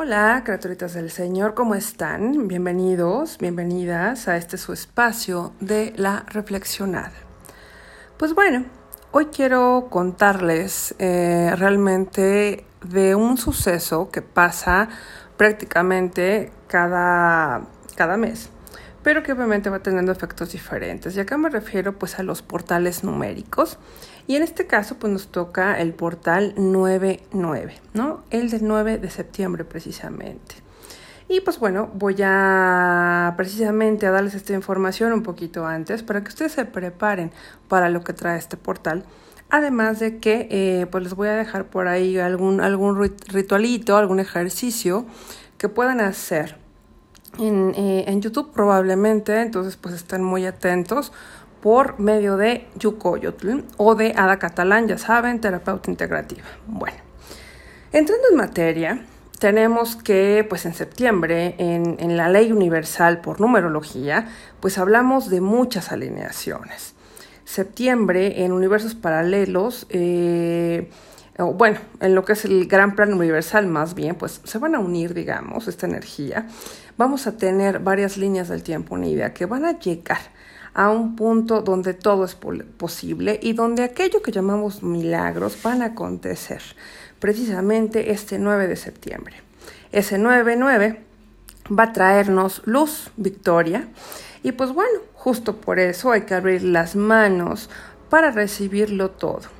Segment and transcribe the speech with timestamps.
[0.00, 2.46] Hola, criaturitas del Señor, ¿cómo están?
[2.46, 7.10] Bienvenidos, bienvenidas a este su espacio de la reflexionada.
[8.16, 8.64] Pues bueno,
[9.10, 14.88] hoy quiero contarles eh, realmente de un suceso que pasa
[15.36, 17.62] prácticamente cada,
[17.96, 18.50] cada mes,
[19.08, 21.16] pero que obviamente va teniendo efectos diferentes.
[21.16, 23.78] Y acá me refiero pues a los portales numéricos.
[24.26, 28.22] Y en este caso, pues nos toca el portal 99, ¿no?
[28.28, 30.56] El del 9 de septiembre precisamente.
[31.26, 36.28] Y pues bueno, voy a precisamente a darles esta información un poquito antes para que
[36.28, 37.32] ustedes se preparen
[37.66, 39.06] para lo que trae este portal.
[39.48, 44.20] Además de que eh, pues les voy a dejar por ahí algún, algún ritualito, algún
[44.20, 45.06] ejercicio
[45.56, 46.67] que puedan hacer
[47.38, 49.40] en, eh, en YouTube probablemente.
[49.40, 51.12] Entonces pues estén muy atentos
[51.60, 56.44] por medio de Yucoyotl o de Ada Catalán, ya saben, terapeuta integrativa.
[56.66, 56.98] Bueno,
[57.92, 59.02] entrando en materia,
[59.38, 64.28] tenemos que, pues en septiembre, en, la ley universal por numerología,
[64.60, 66.94] pues hablamos de muchas alineaciones.
[67.44, 70.90] Septiembre, en universos paralelos, eh,
[71.38, 74.80] bueno, en lo que es el gran plan universal más bien, pues se van a
[74.80, 76.48] unir, digamos, esta energía.
[76.96, 80.18] Vamos a tener varias líneas del tiempo unidas que van a llegar
[80.74, 85.86] a un punto donde todo es posible y donde aquello que llamamos milagros van a
[85.86, 86.60] acontecer
[87.20, 89.36] precisamente este 9 de septiembre.
[89.92, 90.98] Ese 9-9
[91.76, 93.88] va a traernos luz, victoria,
[94.42, 97.70] y pues bueno, justo por eso hay que abrir las manos
[98.08, 99.57] para recibirlo todo.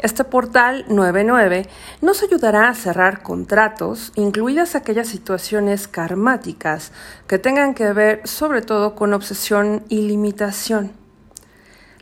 [0.00, 1.66] Este portal 99
[2.02, 6.92] nos ayudará a cerrar contratos, incluidas aquellas situaciones karmáticas
[7.26, 10.92] que tengan que ver sobre todo con obsesión y limitación.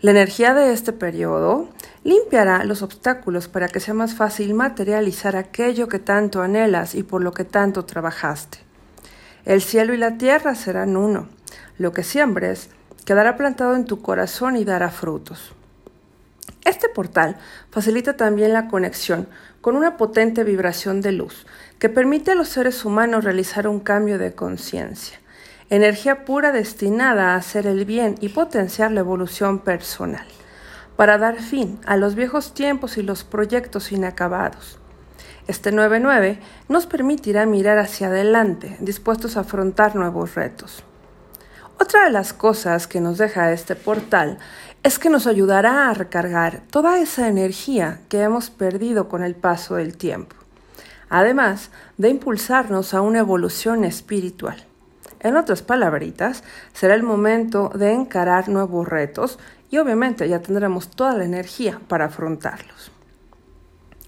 [0.00, 1.68] La energía de este periodo
[2.02, 7.22] limpiará los obstáculos para que sea más fácil materializar aquello que tanto anhelas y por
[7.22, 8.58] lo que tanto trabajaste.
[9.44, 11.28] El cielo y la tierra serán uno.
[11.78, 12.70] Lo que siembres
[13.04, 15.54] quedará plantado en tu corazón y dará frutos.
[16.64, 17.36] Este portal
[17.70, 19.28] facilita también la conexión
[19.60, 21.46] con una potente vibración de luz
[21.78, 25.18] que permite a los seres humanos realizar un cambio de conciencia,
[25.68, 30.26] energía pura destinada a hacer el bien y potenciar la evolución personal,
[30.96, 34.78] para dar fin a los viejos tiempos y los proyectos inacabados.
[35.46, 36.38] Este 99
[36.70, 40.82] nos permitirá mirar hacia adelante, dispuestos a afrontar nuevos retos.
[41.80, 44.38] Otra de las cosas que nos deja este portal
[44.84, 49.74] es que nos ayudará a recargar toda esa energía que hemos perdido con el paso
[49.74, 50.36] del tiempo,
[51.08, 54.64] además de impulsarnos a una evolución espiritual.
[55.18, 59.38] En otras palabritas, será el momento de encarar nuevos retos
[59.70, 62.92] y obviamente ya tendremos toda la energía para afrontarlos.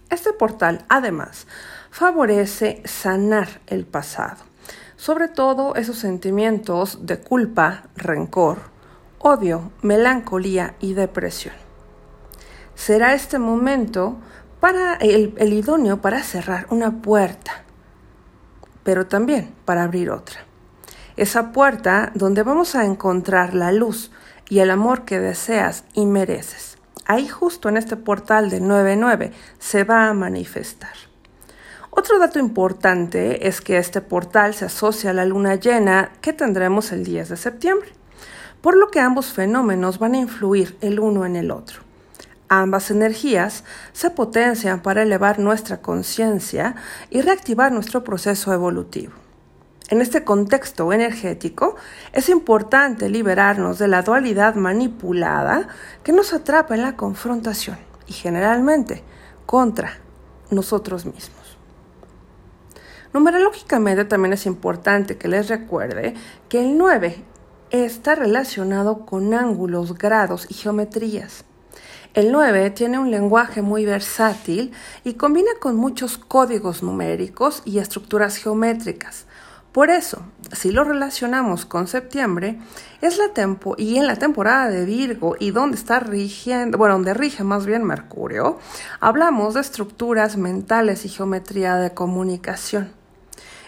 [0.08, 1.48] Este portal, además,
[1.90, 4.44] favorece sanar el pasado
[4.96, 8.58] sobre todo esos sentimientos de culpa, rencor,
[9.18, 11.54] odio, melancolía y depresión.
[12.74, 14.16] Será este momento
[14.60, 17.64] para el, idóneo para cerrar una puerta,
[18.82, 20.40] pero también para abrir otra.
[21.16, 24.10] Esa puerta donde vamos a encontrar la luz
[24.48, 26.76] y el amor que deseas y mereces.
[27.06, 30.92] Ahí justo en este portal de 99 se va a manifestar.
[31.98, 36.92] Otro dato importante es que este portal se asocia a la luna llena que tendremos
[36.92, 37.88] el 10 de septiembre,
[38.60, 41.80] por lo que ambos fenómenos van a influir el uno en el otro.
[42.50, 43.64] Ambas energías
[43.94, 46.74] se potencian para elevar nuestra conciencia
[47.08, 49.14] y reactivar nuestro proceso evolutivo.
[49.88, 51.76] En este contexto energético
[52.12, 55.68] es importante liberarnos de la dualidad manipulada
[56.04, 59.02] que nos atrapa en la confrontación y generalmente
[59.46, 59.94] contra
[60.50, 61.45] nosotros mismos.
[63.16, 66.12] Numerológicamente también es importante que les recuerde
[66.50, 67.24] que el 9
[67.70, 71.46] está relacionado con ángulos, grados y geometrías.
[72.12, 74.72] El 9 tiene un lenguaje muy versátil
[75.02, 79.24] y combina con muchos códigos numéricos y estructuras geométricas.
[79.72, 80.20] Por eso,
[80.52, 82.58] si lo relacionamos con septiembre,
[83.00, 87.14] es la tempo y en la temporada de Virgo y donde está rigiendo, bueno, donde
[87.14, 88.58] rige más bien Mercurio,
[89.00, 92.95] hablamos de estructuras mentales y geometría de comunicación.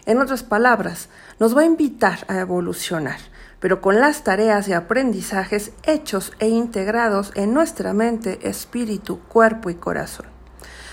[0.06, 1.08] En otras palabras,
[1.38, 3.18] nos va a invitar a evolucionar,
[3.60, 9.74] pero con las tareas y aprendizajes hechos e integrados en nuestra mente, espíritu, cuerpo y
[9.74, 10.26] corazón.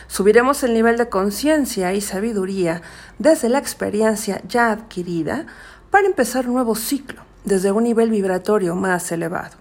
[0.08, 2.82] Subiremos el nivel de conciencia y sabiduría
[3.18, 5.48] desde la experiencia ya adquirida
[5.90, 9.58] para empezar un nuevo ciclo desde un nivel vibratorio más elevado.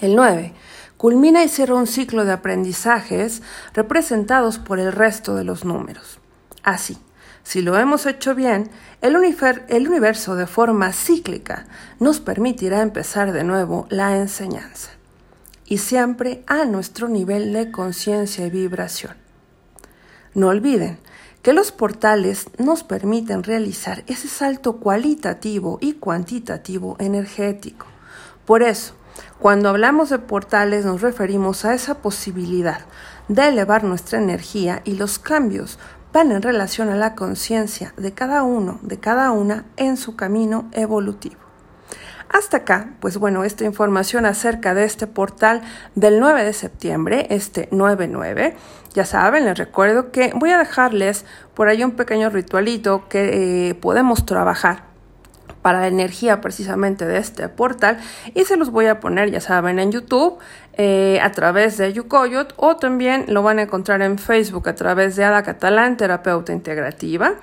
[0.00, 0.54] El 9
[0.96, 3.42] culmina y cierra un ciclo de aprendizajes
[3.74, 6.20] representados por el resto de los números.
[6.62, 6.96] Así,
[7.44, 11.66] Si lo hemos hecho bien, el, universo de forma cíclica
[11.98, 14.90] nos permitirá empezar de nuevo la enseñanza.
[15.66, 19.16] Y siempre a nuestro nivel de conciencia y vibración.
[20.34, 20.98] No olviden
[21.42, 27.86] que los portales nos permiten realizar ese salto cualitativo y cuantitativo energético.
[28.46, 28.94] Por eso,
[29.40, 32.82] cuando hablamos de portales nos referimos a esa posibilidad
[33.28, 35.78] de elevar nuestra energía y los cambios
[36.12, 40.68] van en relación a la conciencia de cada uno, de cada una en su camino
[40.72, 41.36] evolutivo.
[42.28, 45.60] Hasta acá, pues bueno, esta información acerca de este portal
[45.94, 48.56] del 9 de septiembre, este 99.
[48.94, 53.74] Ya saben, les recuerdo que voy a dejarles por ahí un pequeño ritualito que eh,
[53.74, 54.91] podemos trabajar
[55.62, 57.98] para la energía precisamente de este portal
[58.34, 60.38] y se los voy a poner, ya saben, en YouTube
[60.74, 65.16] eh, a través de Yukoyot o también lo van a encontrar en Facebook a través
[65.16, 67.34] de Ada Catalán, terapeuta integrativa.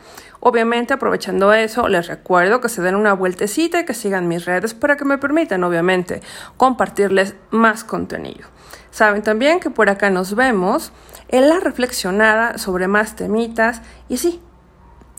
[0.41, 4.73] Obviamente, aprovechando eso, les recuerdo que se den una vueltecita y que sigan mis redes
[4.73, 6.21] para que me permitan, obviamente,
[6.55, 8.47] compartirles más contenido.
[8.91, 10.91] Saben también que por acá nos vemos
[11.27, 14.41] en la reflexionada sobre más temitas y sí,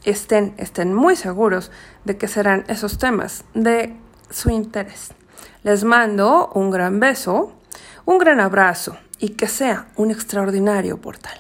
[0.05, 1.71] estén, estén muy seguros
[2.05, 3.97] de que serán esos temas de
[4.31, 5.13] su interés.
[5.63, 7.53] Les mando un gran beso,
[8.07, 11.39] un gran abrazo y que sea un extraordinario portal.